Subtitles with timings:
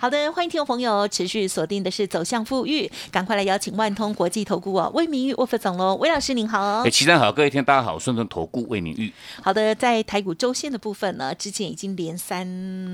[0.00, 6.84] 好的，欢迎听众朋友持续锁定的是走向富裕，赶快来邀请万通国际投顾哦，魏明玉沃副总喽，魏老师您好。
[6.84, 9.12] 哎，齐生好，各位听大家好，顺顺投顾魏明玉。
[9.42, 12.46] 好的，在台股周线的部分呢，之前已经连三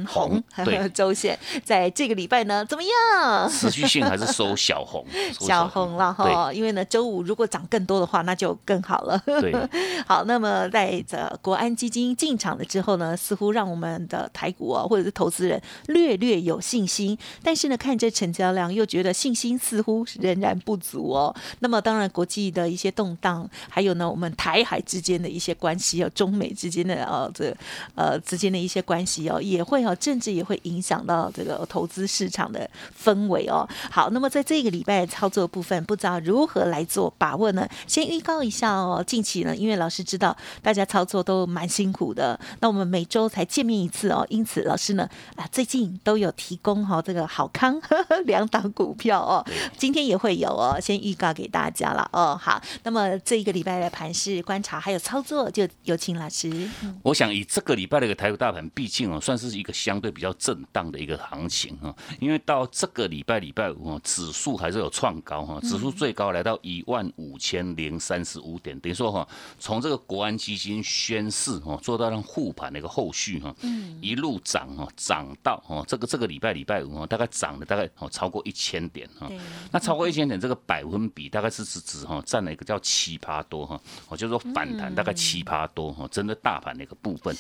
[0.09, 3.51] 红，对 周线，在这个礼拜呢怎么样？
[3.51, 5.05] 持续性还是收小红，
[5.39, 9.21] 收小红了哈，因为呢周五如果涨更多的话，那就更好了。
[9.27, 9.55] 对，
[10.09, 16.94] 好，那么在这国安基金进场了之后呢，似乎让我们的台股啊，或者是投资人略略有信心。
[16.95, 21.35] 心，但是呢，看这成交量，又觉得信心似乎仍然不足哦。
[21.59, 27.53] 那么，当然国际的一些动荡，还有呢，我们台海之间的一些关系哦，中美之间的呃这
[27.97, 32.71] 呃之间的一些关系哦，也会哦，政治也会影响到这个投资市场的
[33.03, 33.69] 氛围哦。
[33.91, 37.69] 好，那么在这个礼拜操作部分，不知道如何来做把握呢？
[37.87, 46.84] 先预告一下哦，近期呢，因为老师知道大家操作都蛮辛苦的，那我们每周才见面一次哦，因此老师呢啊最近都有提供。
[46.85, 47.81] 好，这个好康
[48.27, 49.45] 两档股票哦，
[49.77, 52.39] 今天也会有哦，先预告给大家了哦。
[52.41, 56.69] 好，那么这一个礼拜的盘市观察还有操作，就有请老师。
[57.03, 61.95] 我想以这个礼拜的一个台股大盘，毕竟哦，算是一个相对比较震荡的一个行情哈。
[62.21, 69.27] 因为到这个礼拜礼拜五哦，指数还是有创高哈，指数最高来到一万五千零三十五点，等于说哈，
[69.59, 76.74] 从这个国安基金宣誓哦，做到让护盘的一个后续哈，嗯，一路涨哈，涨到哦，这个这个礼拜礼拜。
[76.83, 79.31] 哦，大概涨了大概哦超过一千点哈，
[79.71, 87.35] 那超过一千点这个百分比大概是指指哈占了一个叫七趴多哈，我就说反弹大概七趴多哈，真的大盘的一个部分。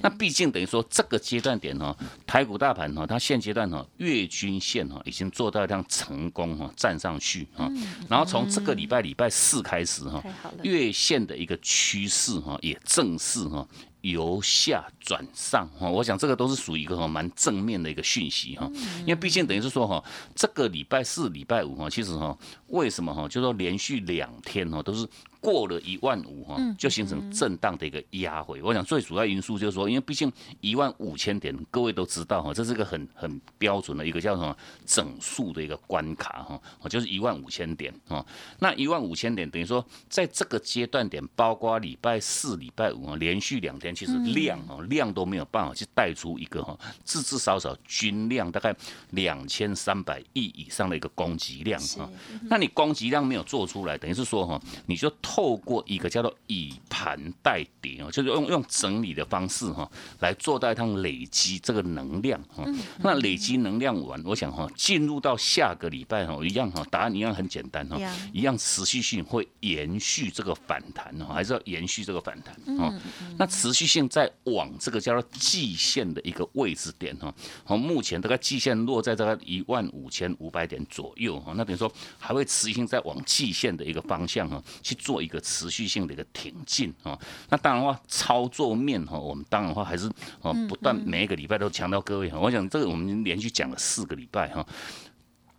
[0.00, 7.70] 那毕竟等于说这个阶段点哈，台股大盘哈，它现阶段哈月均线哈已经做到这样成功哈站上去哈，
[8.08, 10.22] 然后从这个礼拜礼拜四开始哈，
[10.62, 13.66] 月线的一个趋势哈也正式哈。
[14.00, 18.70] 由下转上哈，我想这个都是属于一个蛮正面的一个讯息哈，
[19.00, 20.02] 因为毕竟等于是说哈，
[20.34, 22.36] 这个礼拜四、礼拜五哈，其实哈，
[22.68, 25.08] 为什么哈，就说连续两天哈都是。
[25.40, 28.60] 过了一万五哈，就形成震荡的一个压回。
[28.60, 38.24] 我想最主要因素就是说，因为毕竟一万五千点，各位都知道哈，这是个很很标准的一个叫什么整数的一个关卡哈，就是一万五千点哈。
[38.58, 48.74] 那一万五千点等于说，在这个阶段点，包括礼拜四、礼拜五啊，连续两天，其实量哦量都没有办法去带出一个哈，至至少少均量大概
[49.10, 52.10] 两千三百亿以上的一个供给量哈。
[52.50, 55.08] 那你供给量没有做出来，等于是说哈，你就。
[55.30, 59.88] 透过一个叫做以盘代跌哦，就是用用整理的方式哈，
[60.20, 62.64] 来做到一趟累积这个能量哈。
[63.00, 68.00] 那累积能量完，我想哈，进入到下个礼拜哈，一样哈，答案一样很简单哈，
[68.32, 72.90] 一样持续性会延续这个反弹哈，还是要延续这个反弹哦。
[73.36, 77.32] 那持续性在往这个叫做季线的一个位置点哈，
[77.66, 85.17] 哦，目前这个季线落在这个一万五千五百点左右哈，那等于说还会持续性在往季线的一个方向哈去做。
[85.20, 87.18] 一个持续性的一个挺进啊，
[87.48, 90.10] 那当然话操作面哈，我们当然话还是
[90.42, 94.66] 哦不断每一个礼拜都强调各位哈，我想这个我们连续讲了四个礼拜哈。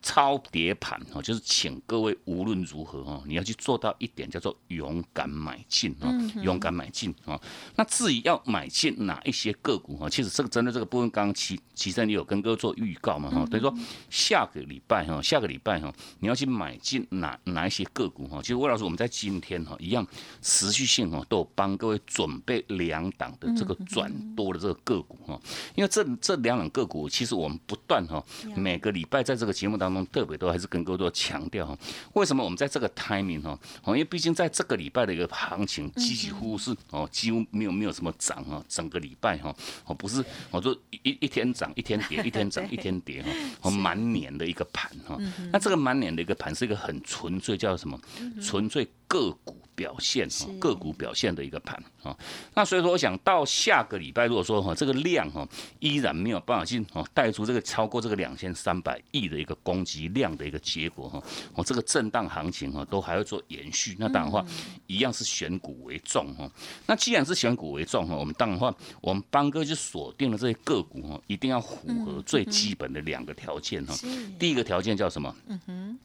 [0.01, 6.09] 超跌盘哈，就是请各位无论如何哈，你要去做到一点叫做勇敢买进哦，
[6.41, 7.39] 勇敢买进哦。
[7.75, 13.73] 那至于要买进哪一些个股哈，其实这个针对这个部分，刚刚齐齐生也有跟各位做预告嘛哈，等于说
[14.09, 18.41] 下个礼拜哈，下个礼拜哈，你要去买进哪哪一些个股哈。
[18.41, 20.05] 其实魏老师我们在今天哈一样
[20.41, 25.39] 持续性哈都有帮各位准备两档的这个转多的这个个股哈，
[25.75, 28.23] 因为这这两档个股其实我们不断哈
[28.55, 30.05] 每个礼拜在这个节目当中。
[30.11, 31.77] 特别多还是跟各位多强调哈，
[32.13, 33.51] 为什么我们在这个 timing 哈？
[33.83, 39.55] 哦，因为毕竟在这个礼拜的一个行情，几乎是哦，几乎没有没有什么涨啊，整个礼拜哈，
[39.85, 43.29] 哦不是，我说一一天涨一天跌， 一天涨一天跌哈，
[43.61, 45.17] 哦满年的一个盘哈，
[45.52, 47.99] 那这个满年的一个盘是一个很纯粹叫什么？
[48.41, 49.59] 纯粹个股。
[49.79, 52.14] 表现哈个股表现的一个盘啊，
[52.53, 55.47] 那所以说我想到下个礼拜，如果说哈这个量哈
[55.79, 61.23] 依然没有办法进哦带出这个超过这个两千三百亿的一个供给量的一个结果哈，
[61.55, 64.46] 我这个震荡行情哈都还要做延续，那当然话
[64.87, 66.52] 一样是选股为重哈。
[66.85, 73.96] 那既然是选股为重哈，我们当然话我们邦哥就锁定了这些个股哈，一定要符合最基本的两个条件哈。
[74.37, 75.34] 第一个条件叫什么？
[75.47, 75.99] 嗯哼。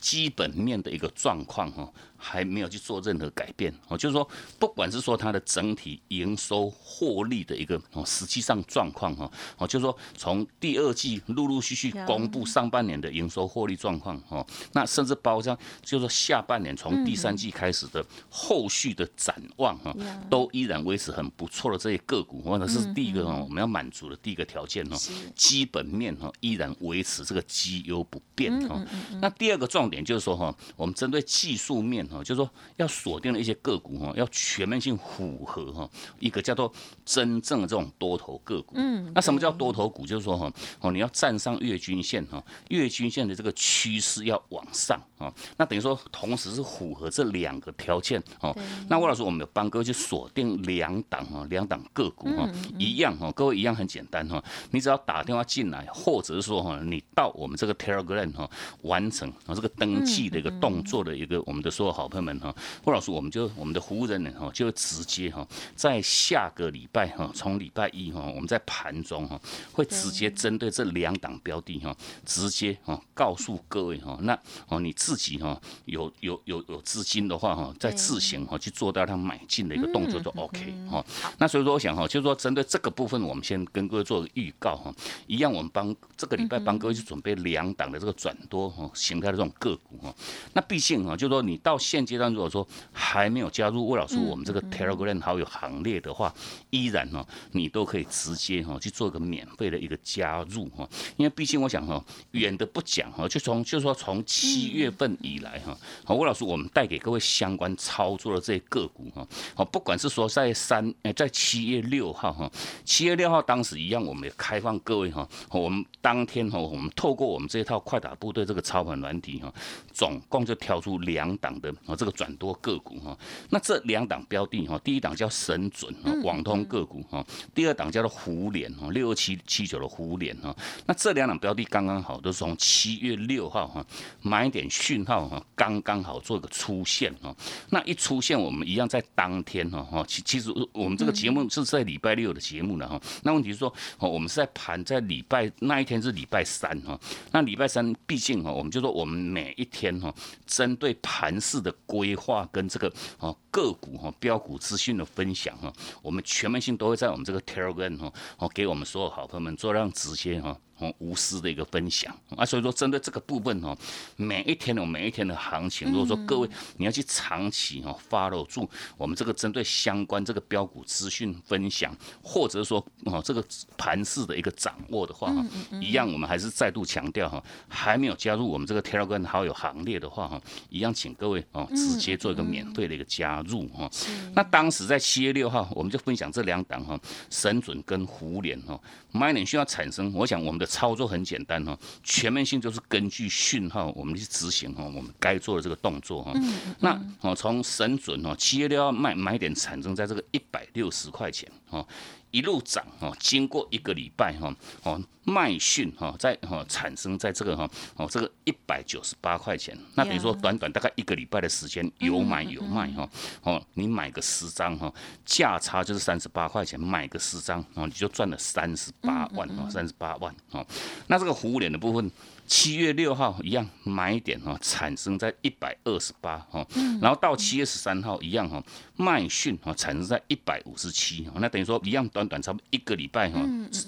[0.00, 1.86] 基本面的一个状况哈。
[2.20, 3.74] 还没有去做任何改变。
[3.88, 4.28] 哦，就是说，
[4.58, 15.42] 不管是说它的整体营收获利的一个哦，实际上状况哈哦，就是说从第二季陆陆续续公布上半年的营收获利状况哦，那甚至包括
[15.82, 19.96] 就是说下半年从第三季开始的后续的展望哈，
[20.28, 24.96] 都依然维持很不错的这些个股，或者是第一个哦，我们要满足的第一个条件哦，
[25.34, 28.84] 基本面哈依然维持这个绩优不变哦。
[29.22, 32.06] 那第二个重点就是说哈，我们针对技术面。
[32.10, 36.72] 哦，就是说要锁定了一些个股哈，要全面性符合哈，一个叫做
[37.04, 38.74] 真正的这种多头个股。
[38.76, 40.06] 嗯，那什么叫多头股？
[40.06, 45.32] 就是说哈，哦，你要站上月均线哈，月均线的这个趋势要往上啊。
[45.56, 48.52] 那等于说，同时是符合这两个条件哦。
[48.88, 58.50] 那魏老师，我们有帮各位去锁定两档哈，两档个股哈，一样哈，各位一样很简单哈，你只要打电话进来，或者是说哈，你到我们这个 Telegram 哈，
[58.82, 61.90] 完成啊这个登记的一个动作的一个我们的所有。
[61.90, 69.38] 好朋友们哈，郭老师，我们就我们的服务人员哈，就直接哈，在下个礼拜哈，从礼拜一哈，我们在盘中哈，
[69.72, 71.94] 会直接针对这两档标的哈，
[72.24, 74.38] 直接哈告诉各位哈，那
[74.68, 81.04] 哦你自己哈有有有有资金的话哈，在自行哈去做到他买进的一个动作就 OK 哈。
[81.38, 84.94] 那所以说我想哈，就是说针对这个部分，我们先跟各位做个预告哈，
[85.26, 90.14] 一样我们帮这个礼拜帮各位去准备两档的这个转多哈形态的这种个股哈。
[90.52, 96.34] 那毕竟哈，就是说你到现阶段如果说还没有加入魏老师我们这个 Telegram 好友行列的话，
[96.70, 105.74] 依然呢，你都可以直接哈去做一个免费的一个加入哈，因为毕竟我想哈，远的不讲哈，就从就说从七月份以来哈，
[106.04, 112.52] 好魏老师我们带给各位相关操作的这些个股哈，好不管是说在三在七月六号哈，
[112.84, 119.50] 七月六号当时一样，我们也开放各位哈，我们当天哈，我们透过我们这一套快打部队这个操盘软体哈，
[119.94, 121.70] 总共就挑出两档的。
[121.86, 123.16] 啊，这个转多个股哈，
[123.48, 127.24] 那这两档标的哈，第一档叫神准啊，网通个股哈，
[127.54, 130.54] 第二档叫做湖联哈，六二七七九的湖联哈，
[130.84, 133.86] 那这两档标的刚刚好都是从七月六号哈
[134.20, 137.34] 买点讯号哈，刚刚好做一个出现哈，
[137.68, 146.98] 那一出现我们一样在当天哈哈，其其实我们这个节目是在礼拜六的节目了哈，那问题是说哦，我们是在盘在礼拜那一天是礼拜三哈，
[147.30, 150.12] 那礼拜三毕竟哈，我们就说我们每一天哈，
[150.46, 151.70] 针对盘市的。
[151.86, 155.72] 规划跟这个哦个股哈标股资讯的分享哈，
[156.02, 160.56] 我们全面性都会在我们这个 Telegram 哈哦给我们所有好朋友们做让直接哈。
[160.98, 162.14] 无私的一个分享。
[162.36, 163.76] 啊，所以说针对这个部分哦，
[164.16, 173.44] 每一天的每一天的行情，如果说各位你要去长期哦 follow 住我们这个针对相关这个标股资讯分享，或者说哦这个
[173.76, 175.44] 盘势的一个掌握的话哈，
[175.82, 180.40] 一样我们还是再度强调哈，还没有加入我们这个 Telegram 好友行列的话哈，
[180.70, 183.90] 一样请各位哦直接做一个免费的一个加入哈。
[184.34, 186.98] 那当时在七月六号，我们就分享这两档哈，
[187.28, 188.80] 神准跟胡联哈，
[189.12, 190.69] 买点需要产生，我想我们的。
[190.70, 196.32] 操作很简单哈，全面性就是根据讯号我们去执行哈，我们该做的这个动作哈。
[196.78, 201.84] 那哦，从神准哦，七月六号卖买点产生在这个一百六十块钱哦。
[202.30, 213.08] 一路涨哈，经过一个礼拜哈，哦，卖讯哈，在哈产生在这个哈，哦，这个一百九十八块钱，那等于说短短大概一个礼拜的时间，有买有卖哈，
[213.42, 214.92] 哦，你买个十张哈，
[215.24, 220.66] 价差就是三十八块钱，买个十张哦，你就赚了三十八万哦，三十八万哦，
[221.08, 222.10] 那这个糊脸的部分。
[222.46, 226.66] 七月六号一样买点哈，产生在一百二十八哈，
[227.00, 228.60] 然后到七月十三号一样哈，
[228.96, 233.40] 卖讯哈产生在一百五十七哈，那等于说一样短短短差不多一个礼拜哈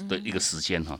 [0.08, 0.98] 的一个时间哈，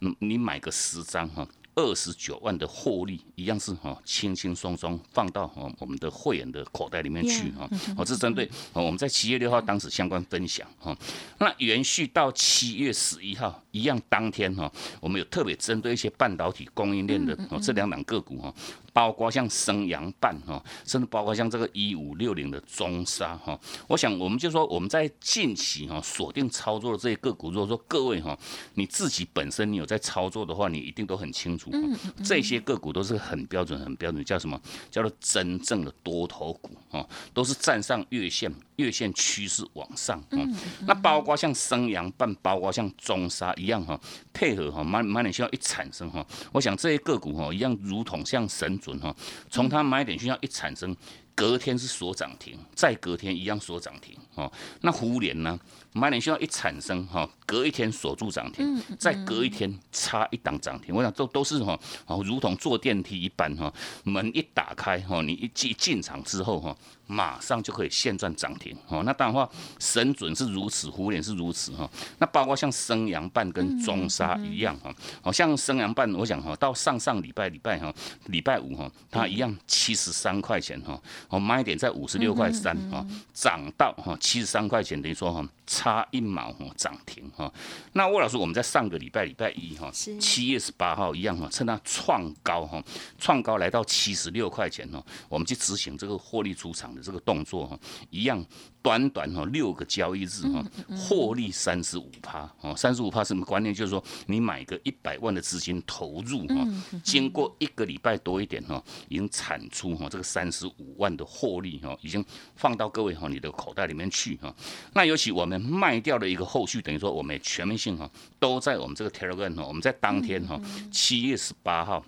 [0.00, 1.46] 嗯，你买个十张哈。
[1.74, 7.66] 二十九万的获利一样是哈，轻轻松松放到哈我们的会员的口袋里面去哈。
[7.96, 10.94] 哦，这是针对我们在七月六号当时相关分享哈。
[11.38, 18.54] 那延续到七月十一号一样，当天哈，我们有特别针对一些半导体供应链的哦这两档个股哈，
[18.92, 23.58] 包括像升阳半哈，甚至包括像这个一五六零的中沙哈。
[23.88, 28.38] 我想我们就说我们在近期哈锁定操作的这些个股，如果说各位哈
[28.74, 31.70] 你自己本身你有在操作的话，你一定都很清楚。
[31.72, 34.60] 嗯，这些个股都是很标准、很标准，叫什么？
[34.90, 40.22] 叫做真正的多头股啊，都是站上月线，月线趋势往上。
[40.30, 40.54] 嗯，
[40.86, 43.98] 那包括像升阳半，包括像中沙一样哈，
[44.32, 49.14] 配合哈买买点需要一产生哈，我想这些个股哈一样，如同像神准哈，
[49.48, 50.94] 从它买点需要一产生。
[51.34, 54.52] 隔天是锁涨停，再隔天一样锁涨停哦。
[54.82, 55.58] 那互联呢？
[55.94, 60.94] 买点讯号一产生哈，隔一天锁住涨停，再隔一天差一档涨停。
[60.94, 63.72] 我想这都是哈，哦，如同坐电梯一般哈，
[64.04, 66.76] 门一打开哈，你一进进场之后哈。
[67.06, 68.76] 马上就可以现赚涨停。
[68.88, 71.88] 哦，那当然话神准是如此，虎脸是如此哈。
[72.18, 77.92] 那包括像升阳半跟中沙一样哈，好像升阳半，我想哈，到上上礼拜礼拜哈，
[78.26, 87.52] 礼拜五哈，它一样七十三块钱哈，哦买点在五十六块三哈，涨到哈七十三块钱，等于说哈差一毛哈涨停哈。
[87.92, 92.82] 那魏老师，我们在上个礼拜礼拜一哈，七月十八号一样哈，趁它创高哈，
[93.18, 97.02] 创高来到七十六块钱哦，我们去执行这个获利出场的。
[97.02, 97.76] 这个动作哈，
[98.10, 98.44] 一样
[98.80, 100.64] 短短哈六个交易日哈，
[100.96, 103.74] 获利三十五趴哦，三十五趴什么观念？
[103.74, 106.64] 就是说你买个一百万的资金投入哈，
[107.02, 114.54] 经过一个礼拜多一点哈，已经产出哈这个三十五万的获利哈，已经放到各位哈你的口袋里面去哈。
[114.94, 118.08] 那尤其我们卖掉的一个后续，等于说我们全面性哈
[118.38, 120.60] 都在我们这个 Telegram 哈，我们在当天哈
[120.92, 122.04] 七月十八号。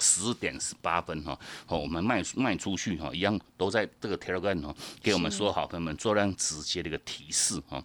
[0.00, 1.38] 十点十八分哈，
[1.68, 7.82] 哦，我们卖卖出去哈，一样都在这个 Telegram 哈，给我们说好朋友们做这样直接的一个提示哈。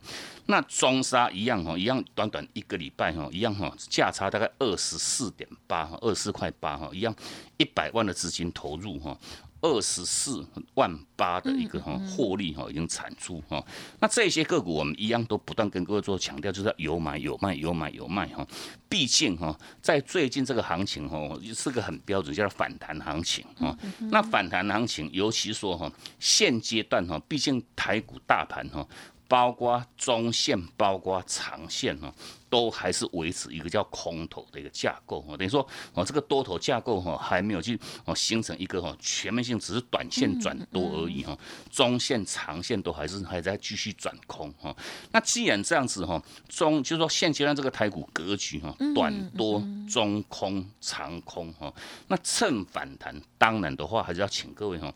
[0.48, 7.14] 那中沙一样哈，一样短短一个礼拜哈，一样哈，价差大概二十四点八哈，二十四块八哈，一样
[7.58, 9.18] 一百万的资金投入哈。
[9.66, 10.46] 二十四
[10.76, 13.66] 万八的一个哈获利哈已经产出哈，
[14.00, 18.46] 那这些个股我们一样都不断跟各位做强调，就是要有买有卖有买有卖哈。
[18.88, 21.18] 毕竟哈，在最近这个行情哈
[21.52, 23.76] 是个很标准叫反弹行情哈。
[24.12, 28.88] 那反弹行情，尤其说哈现阶段哈，毕竟台股大盘哈。
[29.28, 32.14] 包括中线，包括长线哈，
[32.50, 35.36] 都还是维持一个叫空头的一个架构哈。
[35.36, 41.38] 等于说，哦，这个多头架构哈，还没有去哦形成一个哈全面性，只是短线转多而已哈。
[41.72, 44.76] 中线、长线都还是还在继续转空哈。
[45.12, 51.74] 那既然这样子哈，中就是说现阶段这个台股格局哈，短多、中空、长空哈，
[52.08, 54.94] 那趁反弹，当然的话还是要请各位哈。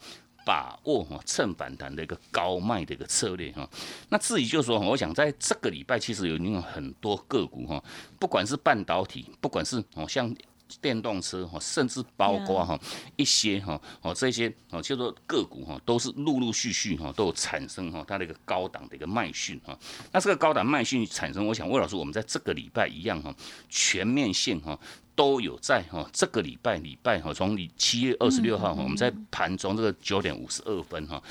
[0.50, 3.70] 把握哈趁反弹的一个高卖的一个策略哈，
[4.10, 7.84] 那至于就是说，我想在这个礼拜其实有有很多个股哈，
[8.20, 10.36] 不管是半导体，不管是哦像
[10.82, 12.80] 电动车哈，甚至包括哈
[13.16, 19.78] 一些哈哦这些哦叫做个股哈，都是陆陆续续哈都有产生哈它的一个高档的一个卖讯哈。
[20.12, 23.36] 那这个高档卖讯产生，我想魏老师我们在这个礼拜一样哈，
[23.70, 24.80] 全面性哈。
[25.16, 31.22] 都有在哈，这个礼拜礼拜哈，从你七月二十六号哈，我们在盘中这个九点五十二分哈。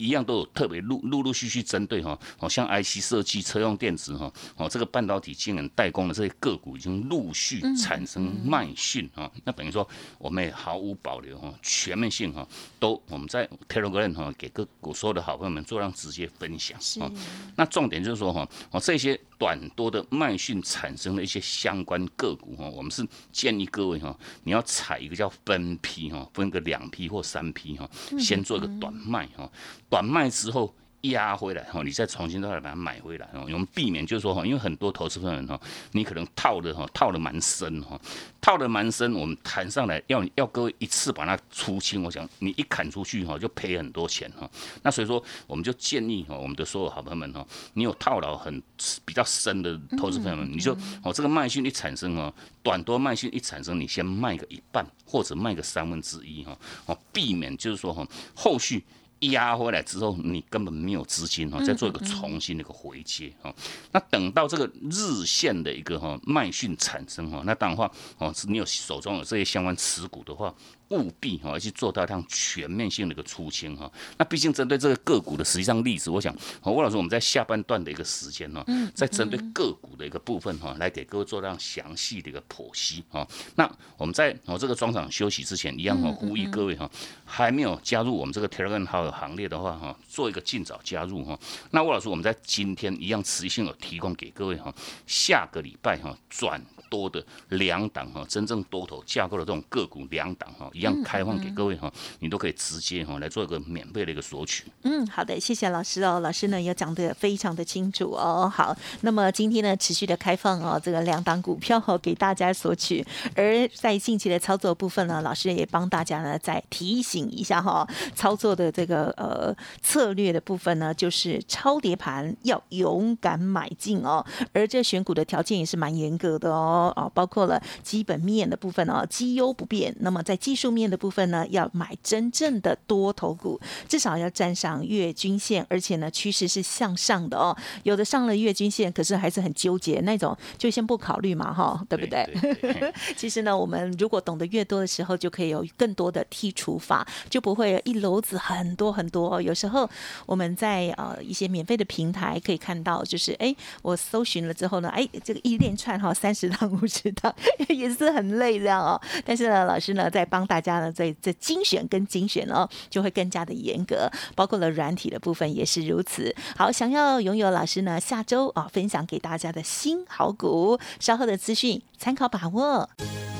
[0.00, 9.86] 一样都有特别陆陆陆续续针对哈，哦像 IC 设计、车用电子哈，哦这个半导体晶圆代工的这些个股已经陆续产生卖讯哈，那等于说
[10.18, 12.46] 我们也毫无保留哈，全面性哈，
[12.78, 17.12] 都我们在 Telegram 哈给各股所有的好朋友们做让直接分享啊。
[17.56, 27.88] 那重点就是说哈，哦这些短多的卖讯产生的一些相关个股哈，我们是建议各位哈，你要采一个叫分批哈，分个两批或三批哈，
[28.18, 29.50] 先做一个短卖哈。
[29.90, 33.44] 短卖之后压回来哈，你再重新再来把它买回来哦。
[33.44, 35.58] 我们避免就是说哈，因为很多投资朋友哈，
[35.92, 37.98] 你可能套的哈套的蛮深哈，
[38.38, 44.48] 套的蛮深，我们谈上来要要各位一次把它出清，我想你一砍出去哈就赔很多钱哈。
[44.82, 48.62] 那所以说我们就建议哈，我们的所有好朋友们哈，你有套牢很
[49.06, 52.30] 比较深的投资朋友们，你就哦这个卖讯一产生哦，
[52.62, 56.54] 短多卖讯一产生，你先卖个一半或者卖个三分之一哈，
[56.84, 58.84] 哦避免就是说哈后续。
[59.20, 63.54] 压回来之后，你根本没有资金哈，再做一个重新的一个回接哈。
[63.92, 70.54] 那等到这个日线的一个哈卖讯产生哈，那当然话哦，是你有手中有这些相关持股的话。
[70.90, 73.90] 务必哈去做到这样全面性的一个出清哈。
[74.18, 83.26] 那毕竟针对这个个股的实际上例子，我想，吴老师我们在下半段的一个时间呢，在针对个股的一个部分哈，来给各位做这样详细的一个剖析哈。
[83.54, 86.90] 那我们在我这个中场休息之前，一样哈呼吁各位哈，
[87.24, 91.38] 还没有加入我们这个 Telegram 号的行列的话哈，做一个尽早加入哈。
[91.70, 94.74] 那吴老师我们在今天一样持续性有提供给各位哈，
[95.06, 96.60] 下个礼拜哈转。
[96.90, 104.64] 多的两档哈，真正多头架构的这种个股两档哈，一样开放给各位哈，你都可以直接哈来做一个免费的一个索取。
[104.82, 108.52] 嗯，好的，谢谢老师哦，老师呢也讲得非常的清楚哦。
[108.52, 113.06] 好，那么今天呢持续的开放哦，这个两档股票哈给大家索取，
[113.36, 126.79] 而在近期的操作部分呢，老师也帮大家呢再提醒一下哈，操作的这个呃策略的部分呢，就是超跌盘要勇敢买进哦，而这选股的条件也是蛮严格的哦。
[126.96, 129.92] 哦，包括了基本面的部分哦，绩优不变。
[129.98, 133.58] 那么在技术术面的部分呢，要买真正的多头股，
[133.88, 137.56] 至少要站上月均线，而且呢趋势是向上的哦。
[137.82, 142.28] 有的上了月均线，可是还是很纠结那种，就先不考虑嘛，哈，对不对？
[143.16, 149.40] 其实呢，我们如果懂得越多的时候，就可以有更多的剔除法，就不会一篓子很多很多。
[149.40, 149.88] 有时候
[150.26, 157.34] 我们在呃一些免费的平台可以看到，就是哎，我搜寻了之后呢，哎，这个一连串哈三十档 五十档
[157.68, 159.00] 也是很累这样哦。
[159.24, 166.34] 但是呢，老师呢在帮大家呢在在精选跟精选哦，就会更加的严格，包括了软体的部分也是如此。
[166.56, 172.88] 好，想要拥有老师呢下周啊分享给大家的新好股，稍后的资讯参考把握。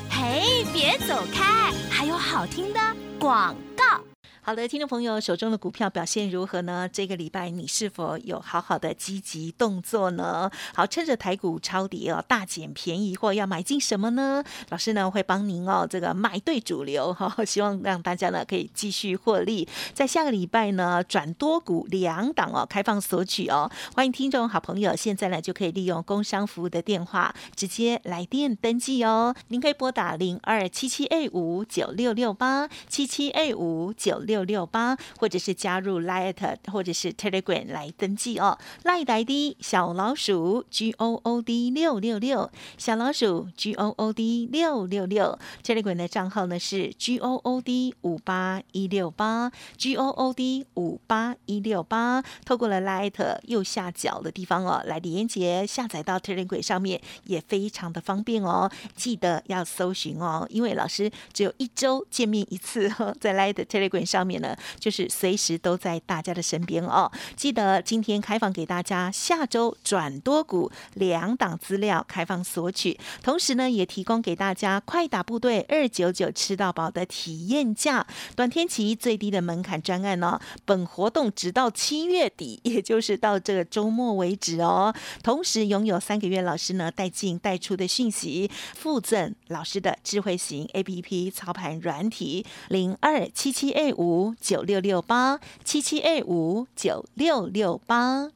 [0.09, 2.79] 嘿，别走开，还有好听的
[3.19, 4.10] 广告。
[4.43, 6.89] 好的，听众朋友，手中的股票表现如何呢？
[6.91, 10.49] 这个礼拜你是否有好好的积极动作呢？
[10.73, 14.43] 好，趁着台股超跌哦，大捡便宜或要买进什么呢？
[14.69, 19.67] 老师呢会帮您哦，这个买对主流 哈，希望让大家呢可以继续获利。
[19.93, 29.35] 在下个礼拜呢，转多股两档哦，开放索取哦，欢迎听众好朋友现在呢就可以利用工商服务的电话直接来电登记哦。
[29.49, 34.51] 您可以拨打零二七七 A 五九六六八七七 A 五九六。
[34.51, 36.35] 六八，或者是加入 Light
[36.69, 38.57] 或者是 Telegram 来登记哦。
[38.83, 45.39] Light ID 小老鼠 G O O D 六六六，小老鼠 G O O D 六六六。
[45.63, 52.21] Telegram 的账号呢是 G O O D 五八一六八 G O O D 五八一六八。
[52.43, 58.69] 透过了 Light 右下角的地方哦，来连接下载到 Telegram 上面也非常的方便哦。
[58.95, 64.20] 记得要搜寻哦，因为老师只有一周见面一次，在 Light Telegram 上。
[64.21, 67.11] 方面呢，就是随时都在大家的身边哦。
[67.35, 80.39] 记得今天开放给大家，下周转多股两档资料开放索取，同时呢，也提供给大家快打部队二九九吃到饱的体验价，短天期最低的门槛专案哦。
[80.65, 84.93] 本活动直到七月底， 也就是到这个周末为止哦。
[85.23, 94.10] 同时拥有三个月老师呢带进带出的讯息，附赠老师的智慧型 A P P 操盘软体零二七七 A 五。
[94.11, 98.27] 五九六六八七七二五九六六八，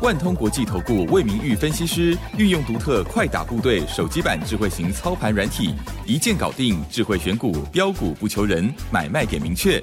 [0.00, 5.74] 万通国际投顾魏明玉分析师运用独特快打部队手机版智慧型操盘软体，
[6.06, 9.82] 一键搞定智慧选股标股不求人，买卖点明确，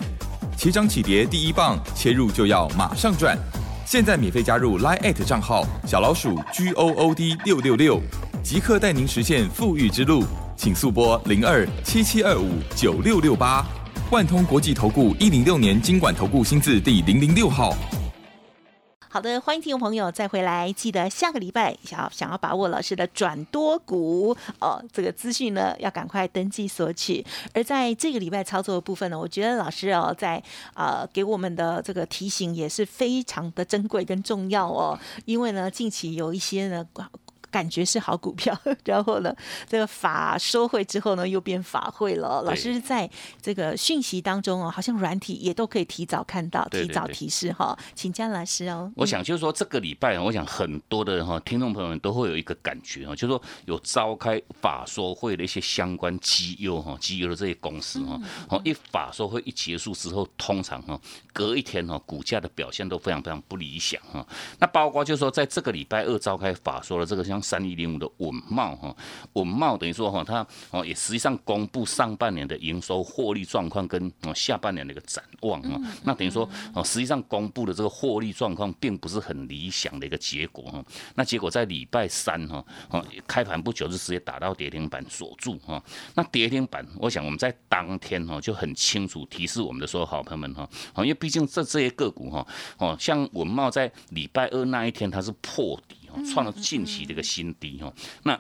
[0.55, 3.37] 起涨起跌第一棒，切入就要马上赚。
[3.85, 7.99] 现在免费加入 Line 账号小老鼠 G O O D 六六六，
[8.41, 10.23] 即刻带您实现富裕之路，
[10.55, 13.65] 请速拨零二七七二五九六六八。
[14.11, 17.75] 万通国际投顾一零六年经管投顾新字第零零六号。
[19.09, 27.25] 好的，欢迎听众朋友再回来，记得下个礼拜想要想要把握老师的转多股哦，这个资讯呢要赶快登记索取。
[27.53, 30.41] 而在这个礼拜操作的部分呢，我觉得老师哦在
[30.75, 36.85] 啊给我们的这个提醒也是非常的珍贵跟重要哦，因为呢近期有一些呢。
[37.55, 39.33] 感觉是好股票， 然后呢，
[39.65, 42.41] 这个法收会之后呢，又变法会了。
[42.41, 43.09] 老师在
[43.41, 48.91] 这个讯息当中哦，好像软体也都可以提早看到，提早提示哈，请江老师哦。
[48.97, 60.99] 我想就是说这个礼拜，我想很多的哈听众朋友们都会有一个感觉哦，就是说有召开法说会的一些相关绩优哈，绩优的这些公司哈，哦一法说会一结束之后，通常哈
[61.31, 64.27] 隔一天哈股价的表现都非常非常不理想哈。
[64.59, 67.41] 那包括就是说在这个礼拜二召开法说的这个像。
[67.45, 68.95] 三一零五的稳茂哈，
[69.33, 85.79] 稳茂等于说哈，它哦也实际上公布上半年的营收获利状况跟哦下半年的一个展望哈，那等于说哦实际上公布的这个获利状况并不是很理想的一个结果哈，那结果在礼拜三哈哦开盘不久就直接打到跌停板锁住哈，
[86.15, 92.45] 那跌停板我想我们在当天哈就很清楚提示我们的所有好朋友们哈，哦因为毕竟这这些个股哈
[92.79, 95.97] 哦像稳茂在礼拜二那一天它是破底。
[96.23, 97.91] 创了近期的一个新低哈，
[98.23, 98.39] 那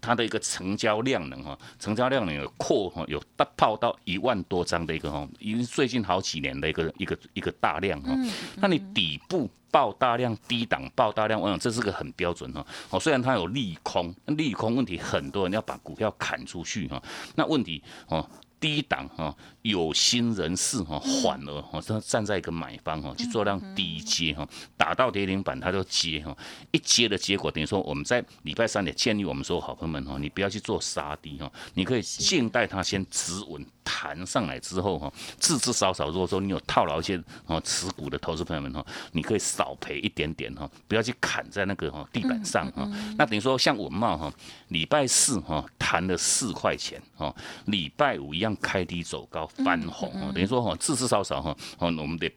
[0.00, 8.14] 它的一个成交量能哈，成交量能有扩哈，有大泡到一万多张的一个哈，已经最近好几年的一个一个一个大量哈。
[8.56, 12.66] 那你底部爆大量，低档爆大量，我想这是个很标准哈。
[12.90, 17.02] 哦，虽然它有利空，利空问题很多人要把股票砍出去哈。
[17.34, 18.28] 那问题哦，
[18.60, 19.34] 低档哈。
[19.64, 24.46] 有心人士哈，反而哈，他站在一个买方哈，去做量低接哈，
[24.76, 26.36] 打到跌停板他就接哈，
[26.70, 33.64] 一接的结果等于说我们在礼拜三也建议我们说好朋友们哈，你不要去做杀低哈，你可以静待它先止稳。
[33.86, 42.90] 弹上来之后哈，至至少少，如果说你有套牢一些哦持股的投资朋友们哈，你可以少赔一点点哈，不要去砍在那个哈地板上哈。
[43.18, 44.32] 那等于说像文茂哈，
[44.68, 47.34] 礼拜四哈弹了四块钱哈，
[47.66, 52.32] 礼拜五一样开低走高翻红哈，等于说哈至至少少哈，哦我们得。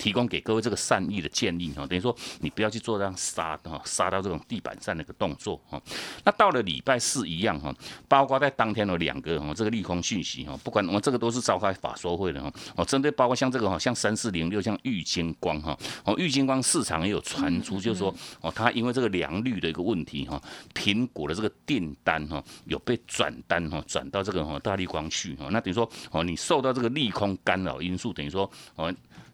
[0.00, 5.80] 提供给各位这个善意的建议哈，等于说你不要去做这样杀哈，杀到这种地板上的一个动作哈。
[6.24, 7.74] 那到了礼拜四一样哈，
[8.08, 12.50] 包括在当天的两个哈，这个利空讯息哈，不管我们这个都是召开法说会的哈。
[12.76, 20.40] 哦，针对包括像这个哈，像三四零六，像玉金光哈，哦，玉金光市场也有传出，就是说哦，它因为这个良率的一个问题哈，
[20.72, 25.48] 苹果的这个订单哈，有被转单哈，转到这个哈大力光去哈。
[25.50, 28.90] 那等于说哦，你受到这个利空干扰因素，等于说哦。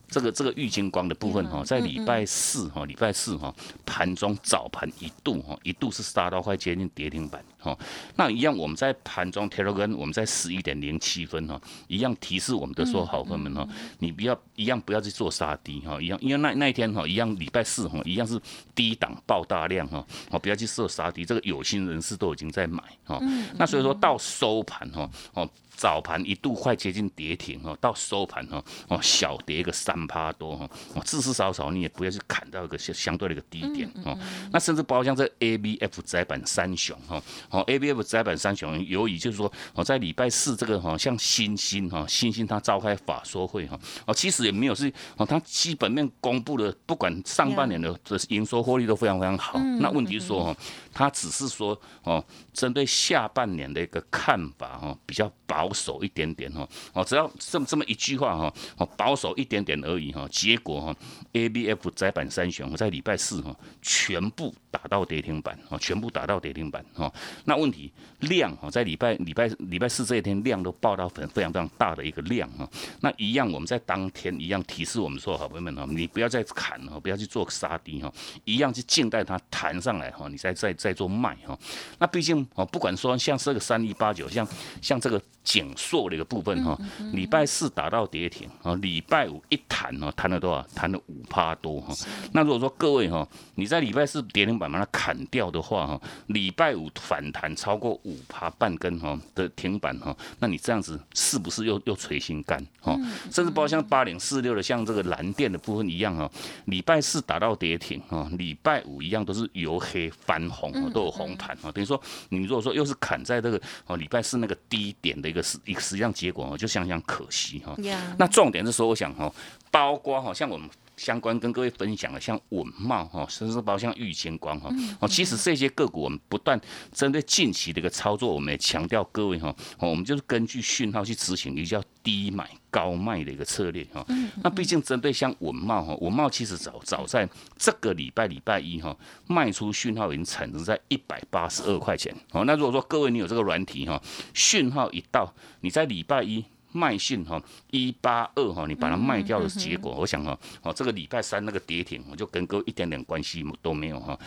[0.09, 3.53] 这个这个玉金光的部分哈，在礼拜四哈，礼拜四哈
[3.85, 7.77] 盘中早盘一度哈，一度是杀到快接近跌停板哈。
[8.15, 18.41] 那一样我们在盘中 Telegram，我们在十一点零七分哈，一样提示我们的说好朋友们哈，你不要一样不要去做杀低哈，一样因为那那一天哈，一样礼拜四哈，一样是
[18.75, 23.21] 低档爆大量哈，哦不要去设杀低，这个有心人士都已经在买哈。
[23.57, 25.49] 那所以说到收盘哈，哦。
[25.77, 34.19] 早盘一度快接近跌停哦，到收盘哦哦小跌个三趴多哈，哦至至少少你也不要去砍到一个相相对的一个低点哦。
[34.51, 50.57] 那甚至包括像这 A B F 窄板三雄哈，哦 A B F 窄板三雄，由于就是说哦在礼拜四这个哈像新兴哈新兴它召开法说会哈，哦其实也没有是哦它基本面公布的不管上半年的的营收获利都非常非常好，那问题是说哈
[50.95, 55.66] 它只是说哦针对下半年的一个看法哈比较保。
[55.67, 60.97] 保守一点点哈，哦，只要这么这么一句话哈，哦，保守一点点而已哈，结果哈
[61.33, 67.13] ，A B F 窄板三雄在礼拜四哈全部打到跌停板哦，全部打到跌停板哈。
[67.47, 72.69] 那问题量哈，在礼拜礼拜礼拜四这一天量都爆到很非常非常大的一个量哈。
[73.01, 78.13] 那一样我们在当天一样提示我们说，好朋友们哈，你不要再砍哈，不要去做杀低哈，
[78.45, 81.59] 一样去静待它弹上来哈，你再再再做卖哈。
[81.99, 84.47] 那毕竟哦，不管说像这个三一八九，像
[84.81, 85.21] 像这个。
[85.47, 86.77] 减缩的一个部分哈，
[87.13, 90.67] 礼拜四打到跌停啊，礼拜五一弹哦，弹了多少？
[90.75, 91.95] 弹了五趴多哈。
[92.33, 102.99] 那如果说各位哈，你在礼拜四跌停板把它砍掉的话哈，礼拜五反弹超过五趴半根哈的停板哈，那你这样子是不是又又垂心肝哈？
[103.31, 106.29] 甚至包括像八零四六的像这个蓝电的部分一样哈，
[106.65, 111.71] 礼拜四打到跌停哈，礼拜五一样都是由黑翻红都有红盘哈。
[111.71, 115.36] 等于说你如果说又是砍在这个哦礼拜四那个低点的。
[115.37, 117.77] 个实一个实际上结果哦，就想想可惜哈。
[118.19, 119.33] 那重点是说，我想哈，
[119.71, 126.59] 包括哈，像我们相关跟各位分享的，像稳茂哈，甚至包括像玉金光哈，哦，其实这些个股我们不断
[126.93, 134.05] 针对近期的一个操作，我们也强调各位哈，我们就是根据讯号去执行一个叫低买高卖的一个策略哈。
[134.43, 137.29] 那毕竟针对像稳茂哈，稳茂其实早早在
[137.59, 142.15] 这个礼拜礼拜一哈，卖出讯号已经产生在一百八十二块钱。
[142.33, 146.45] 哦，那如果说各位你有这个软体哈，讯号一到，你在礼拜一。
[146.77, 154.19] 卖讯哈一八二哈，你把它卖掉的结果，我想哈，哦这个礼拜三那个跌停，我就跟各位一点点关系都没有哈，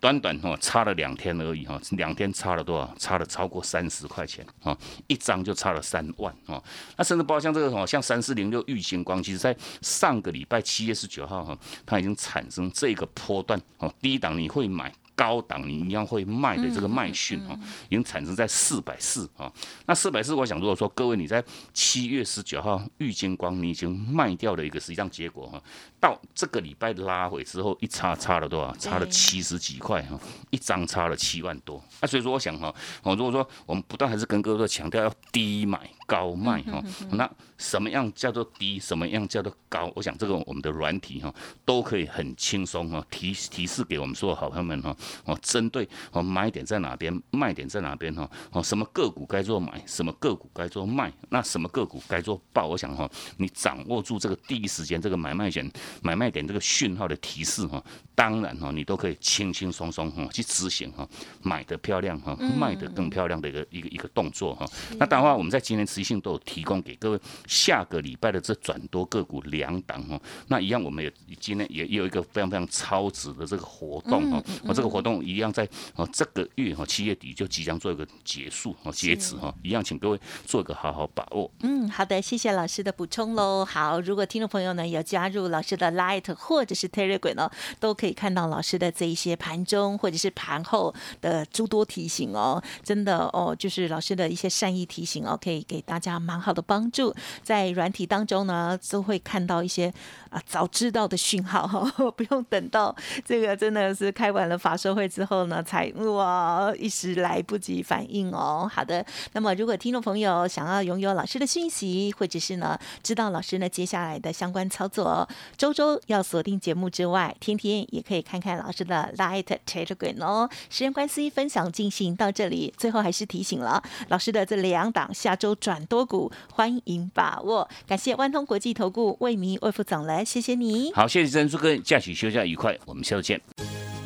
[0.00, 2.94] 短短哈差了两天而已哈，两天差了多少？
[2.98, 6.62] 差了超过三十块钱哈，一张就差了三万哈。
[6.96, 14.92] 那甚至包括像这个哈，像三四零六玉星光，其实在上个礼拜七月十九号哈，它已经产生这个波段哦，低档你会买。
[15.20, 17.52] 高档你一样会卖的这个卖讯啊，
[17.90, 19.52] 已经产生在四百四啊。
[19.84, 25.62] 那四百四，我想如果说各位你在七月十九号玉金光你已经卖掉了一个实际上结果哈，
[26.00, 28.74] 到这个礼拜拉回之后一差差了多少？
[28.76, 30.18] 差了七十几块哈，
[30.50, 31.82] 一张差了七万多。
[32.00, 35.78] 那所以说我想哈，我如果说我们不断还是跟各位强调要低买。
[36.10, 36.82] 高卖哈，
[37.12, 39.92] 那什么样叫做低，什么样叫做高？
[39.94, 41.32] 我想这个我们的软体哈
[41.64, 52.66] 都可以很轻松哈提提示给我们所有好朋友们哈哦，针对哦买点在哪边，卖点在哪边哈哦，什么个股该做买，什么个股该做卖，那什么个股该做爆？
[52.66, 55.70] 我想哈，你掌握住这个第一时间这个买卖点
[56.02, 57.82] 买卖点这个讯号的提示哈，
[58.14, 61.08] 当然哈你都可以轻轻松松哈去执行哈
[61.42, 64.66] 买的漂亮哈，卖的更漂亮的一个一个一个动作哈。
[64.98, 70.20] 那当然话我们在今天持续性都有提供给各位下个礼拜的这转多个股两档哈。
[70.48, 74.44] 那一样，我们也今天也也有一个非常非常超值的这个活动哦。
[74.64, 81.50] 哦，这个活动一样在哦这个月哈七月底就即将做一个结束哦截止哈，一样请各位做一个好好把握。
[81.60, 83.64] 嗯，好的，谢谢老师的补充喽。
[83.64, 92.62] 好，如果听众朋友呢有加入老师的 Light 或者是 Telegram 呢，都可以看到老师的这一些盘中或者是盘后的诸多提醒哦。
[92.84, 97.14] 真的哦，就是老师的一些善意提醒哦，可以给大家蛮好的帮助。
[97.42, 99.92] 在软体当中呢，都会看到一些
[100.28, 108.70] 啊早知道的讯号哈， 不用等到这个真的是开完了法说会之后呢，才哇一时来不及反应哦。
[108.72, 120.50] 好的，那么如果听众朋友想要拥有老师的讯息，或者是呢知道老师呢接下来的相关操作，周周要锁定节目之外，天天也可以看看老师的 Light Telegram 哦。
[120.68, 127.68] 时间关系，分享进行到这里，最后还是提醒了老师的这两档下周转多股，欢迎把握。
[127.86, 130.92] 感谢万通国际投顾魏明魏副总来，谢谢你。
[130.92, 133.40] 好，谢谢珍珠哥，假期休假愉快，我们下周见。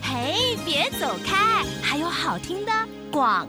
[0.03, 2.73] 嘿，别走开，还有好听的
[3.11, 3.49] 广。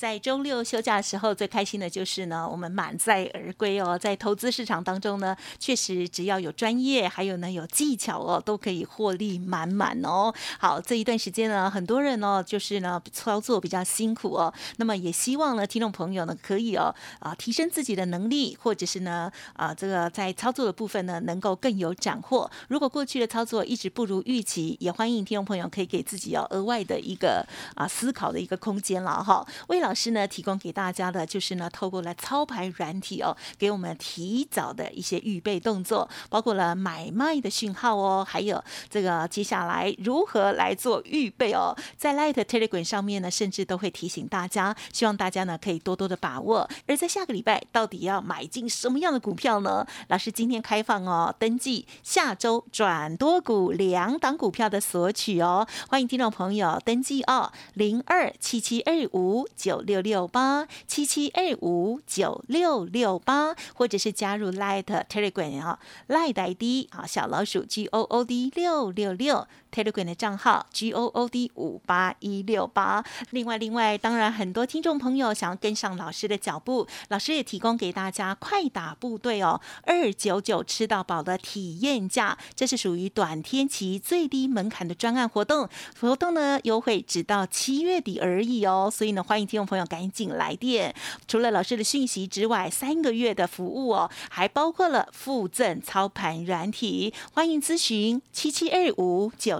[0.00, 3.98] 在周六休假的时候，最开心的就是呢，我们满载而归哦。
[3.98, 10.32] 在投资市场当中呢，确实只要有专业，还有呢有技巧哦，都可以获利满满哦。
[10.58, 14.50] 好，这一段时间呢，很多人哦，就是呢操作比较辛苦哦。
[14.78, 22.50] 那么也希望呢，听众朋友呢，可以哦啊提升自己的能力，或者是呢啊这个在操作的部分呢，能够更有斩获。
[22.68, 29.46] 如果过去的操作一直不如预期，也欢迎听众朋友可以给自己要额外的一个啊思考的一个空间了哈。
[29.68, 46.70] 为了老师呢，提供给大家的就是呢，透过了操盘软体哦，给我们提早的一些预备动作，包括了买卖的讯号哦，还有这个接下来如何来做预备哦，在 Light Telegram 上面呢，甚至都会提醒大家，希望大家呢可以多多的把握。
[46.86, 49.84] 而在下个礼拜，到底要买进什么样的股票呢？
[50.06, 59.40] 老师今天开放哦，登记下周转多股两档股票的索取哦，欢迎听众朋友登记哦，零二七七二五。
[59.56, 69.46] 九六六八七七二五九六六八，或者是加入 Light Telegram 啊，Light ID 啊，小老鼠 G O O D 六六六。
[69.70, 73.04] Telegram 的账号 G O O D 五八一六八。
[73.30, 85.68] 另外，另外，当然很多听众朋友想要跟上老师的脚步，老师也提供给大家快打部队哦，二九九吃到饱的体验价，这是属于短天期最低门槛的专案活动。
[86.00, 90.94] 活动呢优惠只到七月底而已哦，所以呢欢迎听众朋友赶紧来电。
[91.28, 99.59] 除了老师的讯息之外，三个月的服务哦，还包括了附赠操盘软体，欢迎咨询七七二五九。